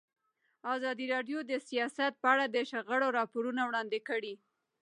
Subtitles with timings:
[0.75, 4.33] ازادي راډیو د سیاست په اړه د شخړو راپورونه وړاندې کړي.